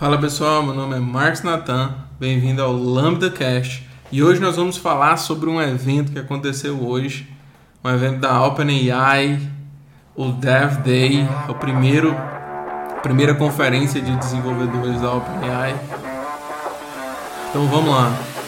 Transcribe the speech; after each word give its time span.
Fala 0.00 0.16
pessoal, 0.16 0.62
meu 0.62 0.74
nome 0.74 0.96
é 0.96 0.98
Marcos 0.98 1.42
Natan, 1.42 1.94
bem-vindo 2.18 2.62
ao 2.62 2.72
Lambda 2.72 3.30
Cast 3.30 3.86
e 4.10 4.22
hoje 4.22 4.40
nós 4.40 4.56
vamos 4.56 4.78
falar 4.78 5.18
sobre 5.18 5.50
um 5.50 5.60
evento 5.60 6.10
que 6.10 6.18
aconteceu 6.18 6.82
hoje, 6.82 7.28
um 7.84 7.90
evento 7.90 8.18
da 8.18 8.42
OpenAI, 8.46 9.38
o 10.16 10.32
Dev 10.32 10.78
Day, 10.78 11.28
o 11.50 11.54
primeiro, 11.54 12.12
a 12.16 13.00
primeira 13.02 13.34
conferência 13.34 14.00
de 14.00 14.16
desenvolvedores 14.16 15.02
da 15.02 15.12
OpenAI. 15.12 15.78
Então 17.50 17.66
vamos 17.66 17.90
lá. 17.90 18.39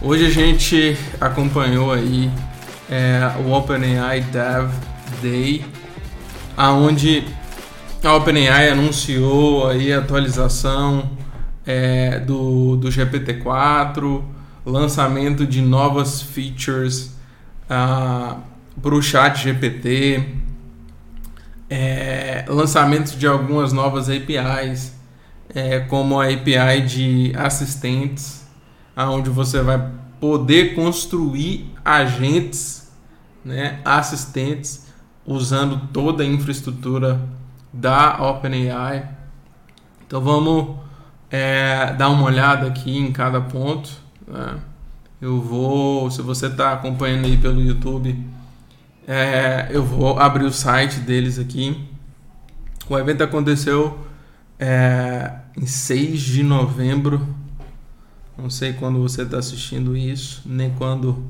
Hoje 0.00 0.26
a 0.26 0.30
gente 0.30 0.96
acompanhou 1.20 1.92
aí 1.92 2.30
é, 2.90 3.32
o 3.44 3.52
OpenAI 3.52 4.20
Dev 4.20 4.70
Day, 5.20 5.64
aonde 6.56 7.24
a 8.02 8.14
OpenAI 8.14 8.70
anunciou 8.70 9.68
aí 9.68 9.92
a 9.92 9.98
atualização 9.98 11.10
é, 11.66 12.20
do, 12.20 12.76
do 12.76 12.88
GPT-4, 12.88 14.22
lançamento 14.64 15.46
de 15.46 15.60
novas 15.60 16.22
features 16.22 17.16
uh, 17.70 18.40
para 18.80 18.94
o 18.94 19.02
chat 19.02 19.42
GPT, 19.42 20.24
é, 21.68 22.44
lançamento 22.48 23.16
de 23.16 23.26
algumas 23.26 23.72
novas 23.72 24.08
APIs, 24.08 24.94
é, 25.54 25.80
como 25.80 26.20
a 26.20 26.26
API 26.26 26.82
de 26.86 27.32
assistentes, 27.36 28.45
aonde 28.96 29.30
você 29.30 29.62
vai 29.62 29.90
poder 30.18 30.74
construir 30.74 31.70
agentes, 31.84 32.90
né, 33.44 33.80
assistentes, 33.84 34.86
usando 35.26 35.88
toda 35.92 36.22
a 36.22 36.26
infraestrutura 36.26 37.20
da 37.72 38.16
OpenAI. 38.22 39.10
Então 40.06 40.20
vamos 40.20 40.76
é, 41.30 41.92
dar 41.92 42.08
uma 42.08 42.24
olhada 42.24 42.66
aqui 42.66 42.96
em 42.96 43.12
cada 43.12 43.40
ponto. 43.40 43.90
Né? 44.26 44.56
Eu 45.20 45.40
vou, 45.40 46.10
se 46.10 46.22
você 46.22 46.46
está 46.46 46.72
acompanhando 46.72 47.26
aí 47.26 47.36
pelo 47.36 47.60
YouTube, 47.60 48.18
é, 49.06 49.68
eu 49.70 49.84
vou 49.84 50.18
abrir 50.18 50.44
o 50.44 50.52
site 50.52 51.00
deles 51.00 51.38
aqui. 51.38 51.86
O 52.88 52.96
evento 52.96 53.22
aconteceu 53.22 53.98
é, 54.58 55.32
em 55.56 55.66
6 55.66 56.20
de 56.20 56.42
novembro. 56.42 57.34
Não 58.38 58.50
sei 58.50 58.74
quando 58.74 59.00
você 59.00 59.22
está 59.22 59.38
assistindo 59.38 59.96
isso, 59.96 60.42
nem 60.44 60.70
quando 60.70 61.24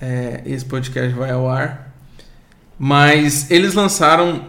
é, 0.00 0.42
esse 0.44 0.64
podcast 0.64 1.14
vai 1.14 1.30
ao 1.30 1.48
ar. 1.48 1.94
Mas 2.76 3.50
eles 3.50 3.74
lançaram 3.74 4.46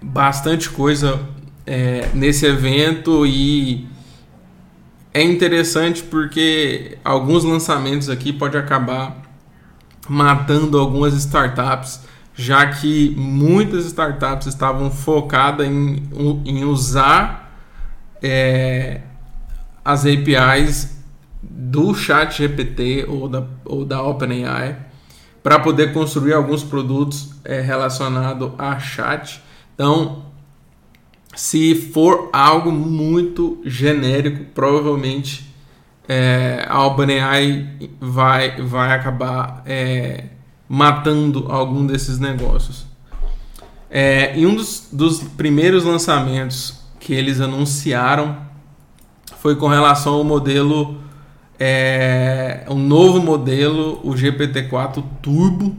bastante 0.00 0.70
coisa 0.70 1.20
é, 1.66 2.08
nesse 2.14 2.46
evento 2.46 3.26
e 3.26 3.88
é 5.12 5.22
interessante 5.22 6.02
porque 6.02 6.96
alguns 7.04 7.44
lançamentos 7.44 8.08
aqui 8.08 8.32
pode 8.32 8.56
acabar 8.56 9.20
matando 10.08 10.78
algumas 10.78 11.14
startups, 11.14 12.00
já 12.34 12.66
que 12.66 13.14
muitas 13.16 13.84
startups 13.86 14.46
estavam 14.46 14.90
focadas 14.90 15.66
em, 15.66 16.08
em 16.44 16.64
usar 16.64 17.52
é, 18.22 19.00
as 19.84 20.04
APIs 20.06 21.02
do 21.42 21.94
Chat 21.94 22.38
GPT 22.38 23.06
ou 23.08 23.28
da, 23.28 23.44
ou 23.64 23.84
da 23.84 24.02
OpenAI 24.02 24.78
para 25.42 25.58
poder 25.58 25.92
construir 25.92 26.32
alguns 26.32 26.62
produtos 26.62 27.30
é, 27.44 27.60
relacionados 27.60 28.52
a 28.58 28.78
chat. 28.78 29.42
Então, 29.74 30.24
se 31.34 31.74
for 31.74 32.30
algo 32.32 32.70
muito 32.70 33.60
genérico, 33.64 34.44
provavelmente 34.54 35.52
é, 36.08 36.64
a 36.68 36.84
OpenAI 36.86 37.90
vai, 38.00 38.60
vai 38.62 38.92
acabar 38.92 39.62
é, 39.66 40.26
matando 40.68 41.50
algum 41.50 41.84
desses 41.86 42.18
negócios. 42.18 42.86
É, 43.90 44.38
e 44.38 44.46
um 44.46 44.54
dos, 44.54 44.88
dos 44.92 45.22
primeiros 45.22 45.84
lançamentos 45.84 46.80
que 47.00 47.12
eles 47.12 47.40
anunciaram 47.40 48.51
foi 49.42 49.56
com 49.56 49.66
relação 49.66 50.14
ao 50.14 50.22
modelo, 50.22 50.98
é, 51.58 52.64
um 52.70 52.78
novo 52.78 53.20
modelo, 53.20 53.98
o 54.04 54.14
GPT-4 54.14 55.02
Turbo, 55.20 55.74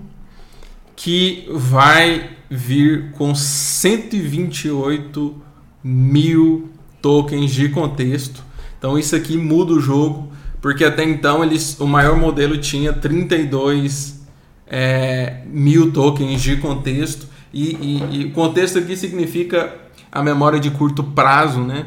que 0.98 1.48
vai 1.50 2.32
vir 2.50 3.14
com 3.14 3.34
128 3.34 5.34
mil 5.82 6.72
tokens 7.02 7.52
de 7.52 7.70
contexto. 7.70 8.44
Então 8.78 9.00
isso 9.00 9.16
aqui 9.16 9.38
muda 9.38 9.72
o 9.72 9.80
jogo, 9.80 10.30
porque 10.62 10.84
até 10.84 11.06
então 11.06 11.42
eles, 11.42 11.80
o 11.80 11.88
maior 11.88 12.18
modelo 12.18 12.58
tinha 12.58 12.92
32 12.92 14.28
é, 14.68 15.38
mil 15.46 15.94
tokens 15.94 16.42
de 16.42 16.58
contexto. 16.58 17.28
E, 17.54 18.02
e, 18.12 18.24
e 18.24 18.30
contexto 18.32 18.78
aqui 18.78 18.98
significa 18.98 19.74
a 20.12 20.22
memória 20.22 20.60
de 20.60 20.70
curto 20.70 21.02
prazo 21.02 21.62
né, 21.62 21.86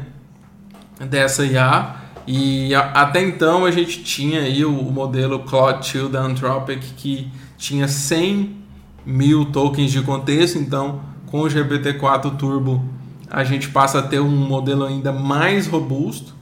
dessa 1.05 1.45
IA. 1.45 1.95
E 2.25 2.73
a, 2.75 2.91
até 2.91 3.21
então 3.21 3.65
a 3.65 3.71
gente 3.71 4.03
tinha 4.03 4.41
aí 4.41 4.65
o, 4.65 4.71
o 4.71 4.91
modelo 4.91 5.39
Claude 5.39 5.91
2 5.93 6.11
da 6.11 6.21
Anthropic 6.21 6.81
que 6.97 7.31
tinha 7.57 7.87
100 7.87 8.57
mil 9.05 9.45
tokens 9.45 9.91
de 9.91 10.01
contexto. 10.01 10.57
Então 10.57 11.01
com 11.27 11.41
o 11.41 11.45
GPT-4 11.47 12.37
Turbo 12.37 12.83
a 13.29 13.43
gente 13.43 13.69
passa 13.69 13.99
a 13.99 14.01
ter 14.01 14.19
um 14.19 14.29
modelo 14.29 14.85
ainda 14.85 15.11
mais 15.11 15.67
robusto. 15.67 16.35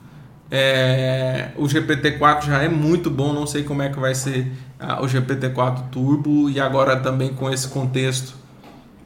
É, 0.49 1.49
o 1.57 1.63
GPT-4 1.63 2.45
já 2.45 2.61
é 2.61 2.69
muito 2.69 3.09
bom, 3.09 3.33
não 3.33 3.47
sei 3.47 3.63
como 3.63 3.81
é 3.81 3.89
que 3.89 3.99
vai 3.99 4.13
ser 4.13 4.51
ah, 4.79 5.01
o 5.01 5.05
GPT-4 5.05 5.89
Turbo 5.89 6.49
e 6.49 6.59
agora 6.59 6.95
também 6.97 7.29
com 7.33 7.49
esse 7.49 7.67
contexto 7.67 8.35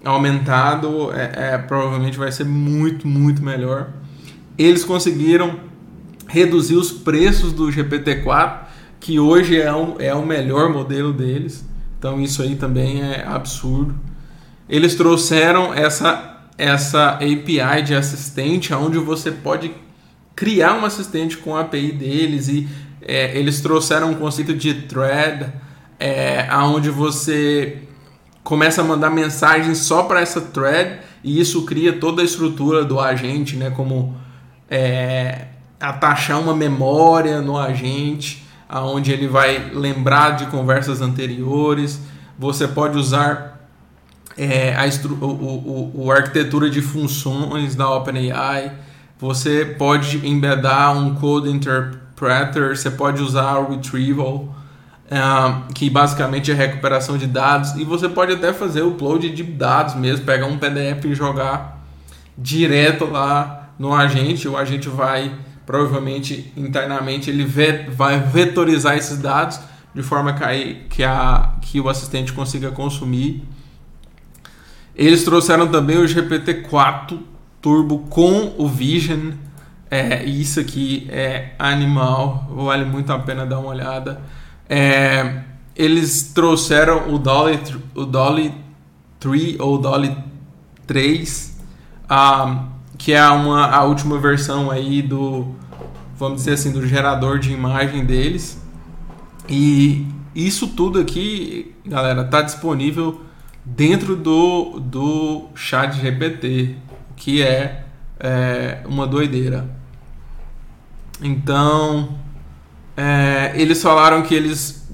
aumentado, 0.03 1.11
é, 1.13 1.53
é, 1.53 1.57
provavelmente 1.57 2.17
vai 2.17 2.31
ser 2.31 2.45
muito, 2.45 3.07
muito 3.07 3.41
melhor. 3.41 3.87
Eles 4.59 4.83
conseguiram 4.83 5.61
reduzir 6.27 6.75
os 6.75 6.91
preços 6.91 7.53
do 7.53 7.67
GPT-4, 7.67 8.59
que 8.99 9.17
hoje 9.17 9.59
é, 9.59 9.73
um, 9.73 9.95
é 9.97 10.13
o 10.13 10.25
melhor 10.25 10.69
modelo 10.69 11.13
deles, 11.13 11.65
então 11.97 12.19
isso 12.19 12.41
aí 12.41 12.57
também 12.57 13.01
é 13.01 13.25
absurdo. 13.25 13.95
Eles 14.67 14.95
trouxeram 14.95 15.73
essa 15.73 16.35
essa 16.57 17.11
API 17.11 17.81
de 17.85 17.95
assistente, 17.95 18.73
onde 18.73 18.97
você 18.97 19.31
pode 19.31 19.71
criar 20.35 20.73
um 20.73 20.83
assistente 20.83 21.37
com 21.37 21.55
a 21.55 21.61
API 21.61 21.93
deles 21.93 22.49
e 22.49 22.67
é, 23.01 23.37
eles 23.39 23.61
trouxeram 23.61 24.11
um 24.11 24.15
conceito 24.15 24.53
de 24.53 24.73
thread, 24.73 25.53
é, 25.97 26.49
onde 26.57 26.89
você 26.89 27.77
começa 28.43 28.81
a 28.81 28.83
mandar 28.83 29.09
mensagens 29.09 29.77
só 29.77 30.03
para 30.03 30.19
essa 30.19 30.41
thread 30.41 30.99
e 31.23 31.39
isso 31.39 31.65
cria 31.65 31.93
toda 31.93 32.21
a 32.21 32.25
estrutura 32.25 32.83
do 32.83 32.99
agente, 32.99 33.55
né? 33.55 33.69
Como 33.69 34.17
é, 34.69 35.47
atachar 35.79 36.39
uma 36.39 36.55
memória 36.55 37.41
no 37.41 37.57
agente, 37.57 38.45
aonde 38.67 39.11
ele 39.11 39.27
vai 39.27 39.71
lembrar 39.73 40.31
de 40.31 40.45
conversas 40.47 41.01
anteriores. 41.01 41.99
Você 42.37 42.67
pode 42.67 42.97
usar 42.97 43.59
é, 44.37 44.75
a, 44.75 44.85
o, 44.85 45.25
o, 45.25 45.91
o, 46.05 46.11
arquitetura 46.11 46.69
de 46.69 46.81
funções 46.81 47.75
da 47.75 47.89
OpenAI, 47.89 48.71
você 49.17 49.65
pode 49.65 50.25
embedar 50.25 50.95
um 50.95 51.15
code 51.15 51.49
interpreter, 51.49 52.77
você 52.77 52.89
pode 52.89 53.21
usar 53.21 53.57
o 53.57 53.71
retrieval, 53.71 54.55
uh, 55.11 55.73
que 55.73 55.89
basicamente 55.89 56.51
é 56.51 56.53
recuperação 56.53 57.17
de 57.17 57.27
dados, 57.27 57.75
e 57.75 57.83
você 57.83 58.07
pode 58.07 58.31
até 58.31 58.53
fazer 58.53 58.81
o 58.81 58.91
upload 58.91 59.29
de 59.29 59.43
dados 59.43 59.95
mesmo, 59.95 60.25
pegar 60.25 60.45
um 60.45 60.57
PDF 60.57 61.03
e 61.05 61.13
jogar 61.13 61.83
direto 62.37 63.03
lá 63.05 63.58
no 63.79 63.93
agente, 63.93 64.47
o 64.47 64.55
agente 64.55 64.89
vai 64.89 65.33
provavelmente 65.65 66.51
internamente 66.57 67.29
ele 67.29 67.45
vai 67.45 68.19
vetorizar 68.19 68.97
esses 68.97 69.19
dados 69.19 69.59
de 69.93 70.03
forma 70.03 70.35
que, 70.89 71.03
a, 71.03 71.53
que 71.61 71.79
o 71.79 71.87
assistente 71.87 72.33
consiga 72.33 72.71
consumir 72.71 73.47
eles 74.99 75.23
trouxeram 75.23 75.65
também 75.65 75.97
o 75.97 76.03
GPT-4 76.03 77.17
Turbo 77.61 77.99
com 78.09 78.53
o 78.57 78.67
Vision. 78.67 79.31
É, 79.89 80.25
isso 80.25 80.59
aqui 80.59 81.07
é 81.09 81.53
animal, 81.57 82.51
vale 82.53 82.83
muito 82.83 83.09
a 83.13 83.17
pena 83.19 83.45
dar 83.45 83.59
uma 83.59 83.69
olhada. 83.69 84.21
É, 84.67 85.43
eles 85.73 86.33
trouxeram 86.33 87.13
o 87.13 87.17
Dolly, 87.17 87.59
o 87.95 88.03
Dolly 88.03 88.53
3 89.21 89.57
ou 89.61 89.77
Dolly 89.77 90.17
3, 90.85 91.57
um, 92.11 92.65
que 92.99 93.13
é 93.13 93.27
uma, 93.29 93.65
a 93.65 93.83
última 93.85 94.19
versão 94.19 94.69
aí 94.69 95.01
do, 95.01 95.55
vamos 96.17 96.39
dizer 96.39 96.53
assim, 96.53 96.71
do 96.71 96.85
gerador 96.85 97.39
de 97.39 97.51
imagem 97.51 98.05
deles. 98.05 98.61
E 99.47 100.05
isso 100.35 100.67
tudo 100.67 100.99
aqui, 100.99 101.73
galera, 101.85 102.23
está 102.23 102.41
disponível 102.41 103.21
dentro 103.63 104.17
do, 104.17 104.79
do 104.81 105.47
chat 105.55 105.95
GPT, 105.95 106.75
que 107.15 107.41
é, 107.41 107.85
é 108.19 108.81
uma 108.85 109.07
doideira. 109.07 109.65
Então, 111.21 112.17
é, 112.97 113.53
eles 113.55 113.81
falaram 113.81 114.21
que 114.23 114.35
eles 114.35 114.89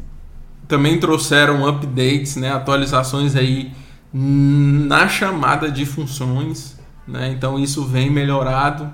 também 0.67 0.99
trouxeram 0.99 1.67
updates, 1.67 2.35
né, 2.35 2.51
atualizações 2.51 3.35
aí 3.35 3.73
na 4.13 5.07
chamada 5.07 5.71
de 5.71 5.85
funções, 5.85 6.74
né, 7.07 7.29
então 7.29 7.59
isso 7.59 7.85
vem 7.85 8.09
melhorado. 8.09 8.93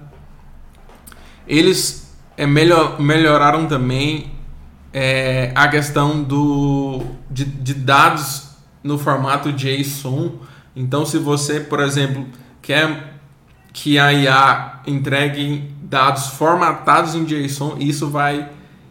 Eles 1.48 2.16
é, 2.38 2.46
melhor, 2.46 3.00
melhoraram 3.00 3.68
também 3.68 4.32
é, 4.94 5.52
a 5.56 5.68
questão 5.68 6.24
do, 6.24 7.02
de, 7.30 7.46
de 7.46 7.74
dados 7.74 8.50
no 8.84 8.98
formato 8.98 9.52
JSON. 9.52 10.34
Então, 10.76 11.06
se 11.06 11.18
você, 11.18 11.60
por 11.60 11.80
exemplo, 11.80 12.26
quer 12.62 13.20
que 13.74 13.98
a 13.98 14.12
IA 14.12 14.82
entregue 14.88 15.72
dados 15.84 16.28
formatados 16.28 17.16
em 17.16 17.24
JSON, 17.26 17.78
isso 17.80 18.10
vai 18.10 18.50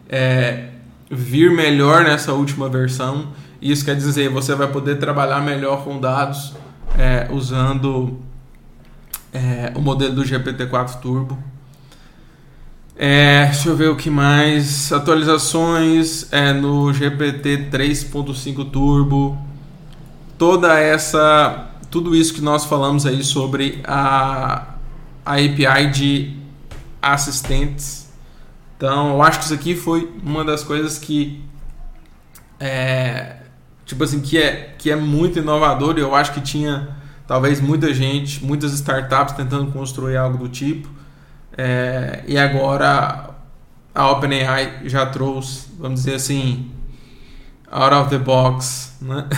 é, 0.09 0.69
vir 1.09 1.51
melhor 1.51 2.03
nessa 2.03 2.33
última 2.33 2.69
versão. 2.69 3.29
Isso 3.61 3.85
quer 3.85 3.95
dizer, 3.95 4.29
você 4.29 4.55
vai 4.55 4.67
poder 4.67 4.97
trabalhar 4.97 5.41
melhor 5.41 5.83
com 5.83 5.99
dados 5.99 6.53
é, 6.97 7.27
usando 7.31 8.19
é, 9.33 9.71
o 9.75 9.81
modelo 9.81 10.15
do 10.15 10.23
GPT-4 10.23 10.99
Turbo. 10.99 11.37
É, 12.95 13.45
deixa 13.45 13.69
eu 13.69 13.75
ver 13.75 13.89
o 13.89 13.95
que 13.95 14.09
mais. 14.09 14.91
Atualizações 14.91 16.31
é, 16.31 16.53
no 16.53 16.93
GPT 16.93 17.69
3.5 17.71 18.69
Turbo. 18.69 19.37
Toda 20.37 20.77
essa. 20.79 21.69
Tudo 21.89 22.15
isso 22.15 22.33
que 22.33 22.41
nós 22.41 22.65
falamos 22.65 23.05
aí 23.05 23.23
sobre 23.23 23.81
a, 23.83 24.75
a 25.25 25.33
API 25.33 25.89
de 25.91 26.37
assistentes. 27.01 28.09
Então, 28.77 29.13
eu 29.13 29.21
acho 29.23 29.39
que 29.39 29.45
isso 29.45 29.53
aqui 29.53 29.75
foi 29.75 30.11
uma 30.23 30.43
das 30.43 30.63
coisas 30.63 30.97
que. 30.97 31.43
É, 32.59 33.37
tipo 33.85 34.03
assim, 34.03 34.19
que 34.19 34.37
é, 34.37 34.75
que 34.77 34.91
é 34.91 34.95
muito 34.95 35.39
inovador 35.39 35.97
e 35.97 36.01
eu 36.01 36.13
acho 36.13 36.33
que 36.33 36.41
tinha 36.41 37.00
talvez 37.31 37.61
muita 37.61 37.93
gente, 37.93 38.43
muitas 38.43 38.73
startups 38.73 39.33
tentando 39.33 39.71
construir 39.71 40.17
algo 40.17 40.37
do 40.37 40.49
tipo. 40.49 40.89
É, 41.57 42.25
e 42.27 42.37
agora 42.37 43.29
a 43.95 44.11
OpenAI 44.11 44.81
já 44.83 45.05
trouxe, 45.05 45.69
vamos 45.79 46.01
dizer 46.01 46.15
assim, 46.15 46.69
out 47.71 47.95
of 47.95 48.09
the 48.09 48.17
box, 48.17 48.97
né? 49.01 49.29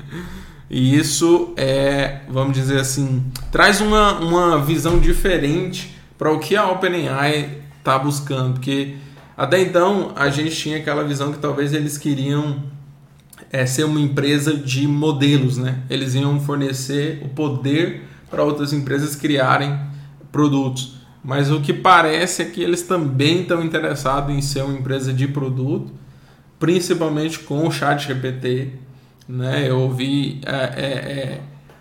e 0.70 0.96
isso 0.96 1.52
é, 1.58 2.20
vamos 2.26 2.54
dizer 2.54 2.80
assim, 2.80 3.22
traz 3.52 3.82
uma, 3.82 4.18
uma 4.18 4.58
visão 4.58 4.98
diferente 4.98 5.94
para 6.16 6.32
o 6.32 6.38
que 6.38 6.56
a 6.56 6.70
OpenAI 6.70 7.60
está 7.78 7.98
buscando, 7.98 8.54
porque 8.54 8.96
até 9.36 9.60
então 9.60 10.12
a 10.16 10.30
gente 10.30 10.56
tinha 10.56 10.78
aquela 10.78 11.04
visão 11.04 11.34
que 11.34 11.38
talvez 11.38 11.74
eles 11.74 11.98
queriam 11.98 12.62
é, 13.52 13.64
ser 13.66 13.84
uma 13.84 14.00
empresa 14.00 14.54
de 14.54 14.86
modelos, 14.86 15.56
né? 15.56 15.80
Eles 15.88 16.14
iam 16.14 16.40
fornecer 16.40 17.20
o 17.24 17.28
poder 17.28 18.02
para 18.30 18.42
outras 18.42 18.72
empresas 18.72 19.14
criarem 19.14 19.78
produtos. 20.32 20.96
Mas 21.24 21.50
o 21.50 21.60
que 21.60 21.72
parece 21.72 22.42
é 22.42 22.44
que 22.44 22.62
eles 22.62 22.82
também 22.82 23.42
estão 23.42 23.62
interessados 23.64 24.34
em 24.34 24.40
ser 24.40 24.62
uma 24.62 24.78
empresa 24.78 25.12
de 25.12 25.26
produto, 25.26 25.92
principalmente 26.58 27.40
com 27.40 27.66
o 27.66 27.70
chat 27.70 28.06
GPT. 28.06 28.70
Né? 29.28 29.68
Eu 29.68 29.80
ouvi 29.80 30.40
é, 30.46 30.52
é, 30.52 30.84
é, 30.84 31.40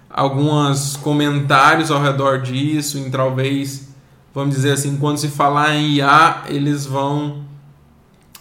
alguns 0.09 0.97
comentários 0.97 1.91
ao 1.91 2.01
redor 2.01 2.41
disso, 2.41 2.97
em 2.97 3.11
talvez, 3.11 3.89
vamos 4.33 4.55
dizer 4.55 4.71
assim, 4.71 4.97
quando 4.97 5.17
se 5.17 5.27
falar 5.27 5.75
em 5.75 5.95
IA, 5.95 6.43
eles 6.47 6.85
vão 6.85 7.43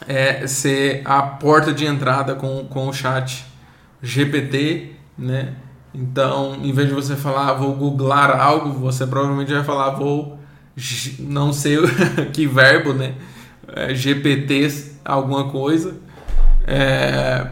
é, 0.06 0.46
ser 0.46 1.02
a 1.05 1.23
porta 1.23 1.73
de 1.73 1.85
entrada 1.85 2.35
com, 2.35 2.64
com 2.64 2.88
o 2.88 2.93
chat 2.93 3.44
GPT, 4.02 4.93
né? 5.17 5.55
Então, 5.94 6.56
em 6.62 6.73
vez 6.73 6.88
de 6.88 6.94
você 6.94 7.14
falar, 7.14 7.50
ah, 7.50 7.52
vou 7.55 7.73
googlar 7.75 8.38
algo, 8.41 8.73
você 8.73 9.06
provavelmente 9.06 9.52
vai 9.52 9.62
falar, 9.62 9.91
vou 9.91 10.38
não 11.20 11.52
sei 11.52 11.76
que 12.32 12.46
verbo, 12.46 12.93
né? 12.93 13.14
É, 13.69 13.94
GPT 13.94 14.69
alguma 15.05 15.49
coisa. 15.50 15.94
É, 16.67 17.46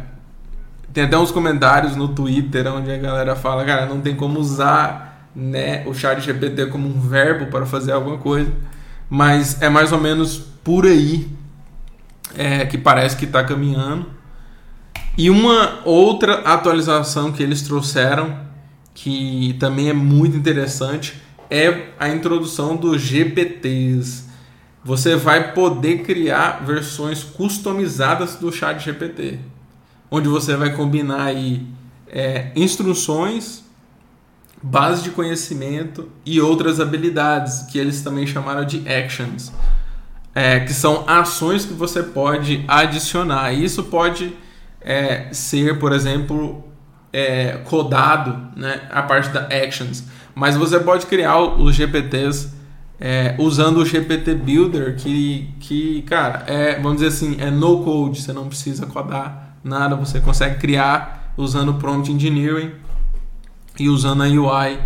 tem 0.92 1.04
até 1.04 1.16
uns 1.16 1.30
comentários 1.30 1.94
no 1.96 2.08
Twitter 2.08 2.66
onde 2.66 2.90
a 2.90 2.98
galera 2.98 3.36
fala, 3.36 3.64
cara, 3.64 3.86
não 3.86 4.00
tem 4.00 4.14
como 4.14 4.38
usar 4.40 5.28
né, 5.34 5.84
o 5.86 5.94
chat 5.94 6.20
GPT 6.20 6.66
como 6.66 6.88
um 6.88 7.00
verbo 7.00 7.46
para 7.46 7.64
fazer 7.64 7.92
alguma 7.92 8.18
coisa. 8.18 8.50
Mas 9.08 9.60
é 9.62 9.68
mais 9.68 9.92
ou 9.92 10.00
menos 10.00 10.38
por 10.38 10.84
aí 10.84 11.28
é, 12.34 12.64
que 12.66 12.78
parece 12.78 13.16
que 13.16 13.24
está 13.24 13.44
caminhando. 13.44 14.06
E 15.16 15.28
uma 15.28 15.80
outra 15.84 16.40
atualização 16.40 17.32
que 17.32 17.42
eles 17.42 17.62
trouxeram, 17.62 18.38
que 18.94 19.56
também 19.58 19.88
é 19.88 19.92
muito 19.92 20.36
interessante, 20.36 21.20
é 21.50 21.88
a 21.98 22.08
introdução 22.08 22.76
dos 22.76 23.02
GPTs. 23.02 24.24
Você 24.82 25.14
vai 25.14 25.52
poder 25.52 26.02
criar 26.02 26.64
versões 26.64 27.22
customizadas 27.22 28.36
do 28.36 28.50
chat 28.50 28.82
GPT, 28.82 29.38
onde 30.10 30.28
você 30.28 30.56
vai 30.56 30.74
combinar 30.74 31.24
aí 31.24 31.66
é, 32.08 32.50
instruções, 32.56 33.62
base 34.62 35.02
de 35.02 35.10
conhecimento 35.10 36.08
e 36.24 36.40
outras 36.40 36.80
habilidades 36.80 37.62
que 37.70 37.78
eles 37.78 38.00
também 38.00 38.26
chamaram 38.26 38.64
de 38.64 38.88
actions, 38.88 39.52
é, 40.34 40.60
que 40.60 40.72
são 40.72 41.04
ações 41.06 41.64
que 41.64 41.74
você 41.74 42.02
pode 42.02 42.64
adicionar. 42.66 43.52
Isso 43.52 43.84
pode 43.84 44.34
é, 44.80 45.28
ser, 45.32 45.78
por 45.78 45.92
exemplo, 45.92 46.64
é, 47.12 47.58
codado, 47.64 48.48
né, 48.56 48.82
a 48.90 49.02
parte 49.02 49.28
da 49.30 49.42
actions 49.42 50.04
mas 50.34 50.56
você 50.56 50.80
pode 50.80 51.06
criar 51.06 51.38
os 51.40 51.74
GPTs 51.74 52.52
é, 53.00 53.34
usando 53.38 53.78
o 53.78 53.84
GPT 53.84 54.34
Builder, 54.34 54.96
que, 54.96 55.50
que, 55.60 56.02
cara, 56.02 56.44
é, 56.46 56.76
vamos 56.76 57.00
dizer 57.00 57.08
assim, 57.08 57.36
é 57.38 57.50
no 57.50 57.82
code, 57.82 58.22
você 58.22 58.32
não 58.32 58.48
precisa 58.48 58.86
codar 58.86 59.56
nada, 59.62 59.96
você 59.96 60.20
consegue 60.20 60.58
criar 60.58 61.32
usando 61.36 61.74
Prompt 61.74 62.10
Engineering 62.10 62.72
e 63.78 63.88
usando 63.88 64.22
a 64.22 64.26
UI 64.26 64.78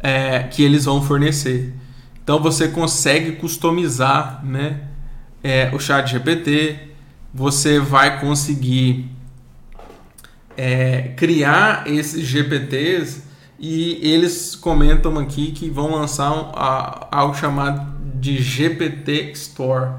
é, 0.00 0.44
que 0.44 0.62
eles 0.62 0.86
vão 0.86 1.02
fornecer. 1.02 1.74
Então 2.22 2.40
você 2.40 2.68
consegue 2.68 3.32
customizar 3.32 4.44
né, 4.44 4.80
é, 5.42 5.70
o 5.72 5.78
chat 5.78 6.10
GPT, 6.10 6.78
você 7.32 7.78
vai 7.78 8.20
conseguir 8.20 9.10
é, 10.56 11.12
criar 11.16 11.84
esses 11.86 12.26
GPTs 12.26 13.22
e 13.58 13.98
eles 14.02 14.54
comentam 14.54 15.18
aqui 15.18 15.52
que 15.52 15.68
vão 15.68 15.92
lançar 15.92 16.32
um, 16.32 16.52
a, 16.54 17.08
algo 17.10 17.34
chamado 17.34 17.96
de 18.14 18.42
GPT 18.42 19.32
Store, 19.32 19.92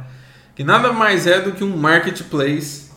que 0.56 0.64
nada 0.64 0.92
mais 0.92 1.26
é 1.26 1.42
do 1.42 1.54
que 1.54 1.64
um 1.64 1.78
marketplace 1.78 2.90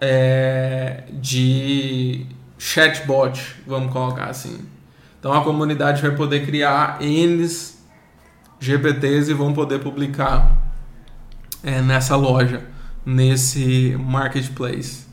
é, 0.00 1.04
de 1.12 2.26
chatbot, 2.58 3.56
vamos 3.66 3.92
colocar 3.92 4.26
assim. 4.26 4.60
Então 5.18 5.32
a 5.32 5.42
comunidade 5.42 6.02
vai 6.02 6.12
poder 6.12 6.44
criar 6.44 6.98
N 7.00 7.46
GPTs 8.60 9.30
e 9.30 9.34
vão 9.34 9.52
poder 9.52 9.80
publicar 9.80 10.55
é, 11.66 11.82
nessa 11.82 12.14
loja, 12.14 12.64
nesse 13.04 13.96
marketplace. 13.98 15.04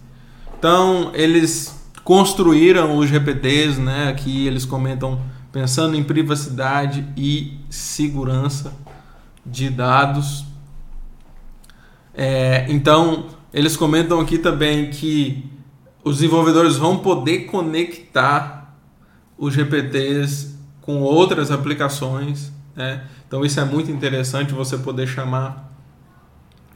Então 0.58 1.12
eles 1.16 1.84
construíram 2.04 2.96
os 2.96 3.10
GPTs, 3.10 3.82
né? 3.82 4.10
Aqui 4.10 4.46
eles 4.46 4.64
comentam 4.64 5.20
pensando 5.52 5.96
em 5.96 6.04
privacidade 6.04 7.06
e 7.18 7.60
segurança 7.72 8.72
de 9.44 9.68
dados. 9.72 10.46
É, 12.14 12.68
então 12.70 13.26
eles 13.52 13.76
comentam 13.76 14.20
aqui 14.20 14.38
também 14.38 14.92
que 14.92 15.50
os 16.04 16.18
desenvolvedores 16.18 16.76
vão 16.76 17.00
poder 17.00 17.46
conectar 17.46 18.78
os 19.38 19.56
GPTs 19.56 20.56
com 20.82 21.02
outras 21.02 21.50
aplicações. 21.50 22.52
Né? 22.76 23.04
Então 23.28 23.44
isso 23.44 23.60
é 23.60 23.66
muito 23.66 23.90
interessante 23.90 24.54
você 24.54 24.78
poder 24.78 25.08
chamar 25.08 25.73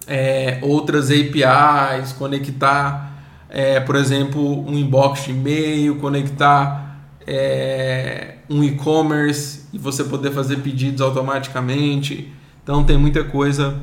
é, 0.07 0.59
outras 0.61 1.11
APIs, 1.11 2.13
conectar 2.13 3.07
é, 3.49 3.79
por 3.79 3.95
exemplo, 3.95 4.67
um 4.67 4.77
inbox 4.77 5.25
de 5.25 5.31
e-mail, 5.31 5.95
conectar 5.95 7.01
é, 7.25 8.35
um 8.49 8.63
e-commerce 8.63 9.65
e 9.71 9.77
você 9.77 10.03
poder 10.03 10.31
fazer 10.31 10.57
pedidos 10.57 11.01
automaticamente. 11.01 12.31
Então 12.63 12.83
tem 12.83 12.97
muita 12.97 13.23
coisa 13.23 13.79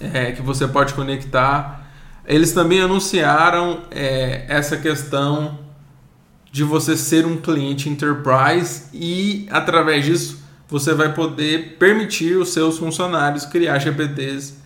é, 0.00 0.32
que 0.32 0.42
você 0.42 0.66
pode 0.66 0.94
conectar. 0.94 1.90
Eles 2.26 2.52
também 2.52 2.80
anunciaram 2.80 3.82
é, 3.90 4.44
essa 4.48 4.76
questão 4.76 5.58
de 6.50 6.64
você 6.64 6.96
ser 6.96 7.26
um 7.26 7.36
cliente 7.38 7.88
enterprise 7.88 8.84
e 8.92 9.46
através 9.50 10.04
disso 10.04 10.42
você 10.68 10.94
vai 10.94 11.12
poder 11.12 11.76
permitir 11.78 12.36
os 12.36 12.50
seus 12.50 12.78
funcionários 12.78 13.44
criar 13.44 13.78
GPTs 13.78 14.61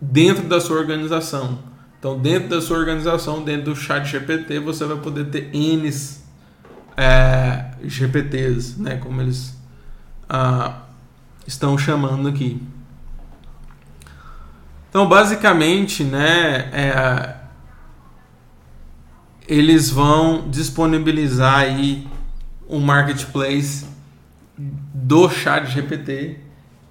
dentro 0.00 0.48
da 0.48 0.60
sua 0.60 0.78
organização. 0.78 1.58
Então, 1.98 2.18
dentro 2.18 2.48
da 2.48 2.60
sua 2.62 2.78
organização, 2.78 3.44
dentro 3.44 3.74
do 3.74 3.76
chat 3.76 4.06
GPT, 4.06 4.58
você 4.58 4.86
vai 4.86 4.96
poder 4.96 5.26
ter 5.26 5.50
N 5.54 5.90
é, 6.96 7.72
GPTs, 7.84 8.80
né, 8.80 8.96
como 8.96 9.20
eles 9.20 9.54
ah, 10.28 10.82
estão 11.46 11.76
chamando 11.76 12.28
aqui. 12.28 12.62
Então, 14.88 15.06
basicamente, 15.06 16.02
né, 16.02 16.70
é, 16.72 17.36
eles 19.46 19.90
vão 19.90 20.48
disponibilizar 20.48 21.58
aí 21.58 22.08
um 22.68 22.80
marketplace 22.80 23.84
do 24.56 25.28
chat 25.28 25.70
GPT 25.70 26.49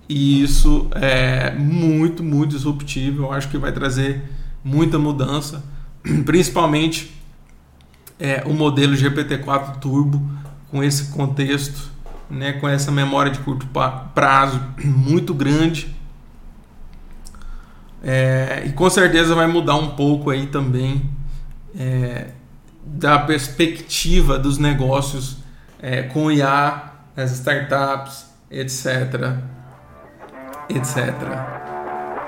e 0.10 0.44
isso 0.44 0.90
é 0.96 1.52
muito, 1.52 2.24
muito 2.24 2.56
disruptivo. 2.56 3.24
Eu 3.24 3.32
acho 3.32 3.48
que 3.50 3.58
vai 3.58 3.72
trazer 3.72 4.24
muita 4.64 4.98
mudança, 5.00 5.64
principalmente 6.26 7.16
é, 8.20 8.44
o 8.46 8.54
modelo 8.54 8.94
GPT-4 8.94 9.78
Turbo 9.80 10.22
com 10.70 10.84
esse 10.84 11.12
contexto, 11.12 11.92
né, 12.30 12.54
com 12.54 12.68
essa 12.68 12.92
memória 12.92 13.32
de 13.32 13.40
curto 13.40 13.68
prazo 14.14 14.62
muito 14.84 15.34
grande 15.34 15.96
é, 18.04 18.64
e 18.66 18.72
com 18.72 18.90
certeza 18.90 19.36
vai 19.36 19.48
mudar 19.48 19.76
um 19.76 19.90
pouco 19.90 20.30
aí 20.30 20.48
também 20.48 21.10
é, 21.78 22.28
da 22.86 23.20
perspectiva 23.20 24.40
dos 24.40 24.58
negócios 24.58 25.38
é, 25.82 26.04
com 26.04 26.32
IA, 26.32 26.92
as 27.16 27.32
startups, 27.32 28.26
etc. 28.50 29.38
etc. 30.70 31.14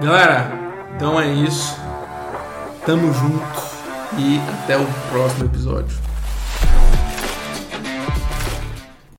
Galera, 0.02 0.52
então 0.96 1.20
é 1.20 1.28
isso. 1.28 1.80
Tamo 2.86 3.14
junto 3.14 3.62
e 4.18 4.40
até 4.64 4.78
o 4.78 4.86
próximo 5.12 5.46
episódio. 5.46 6.11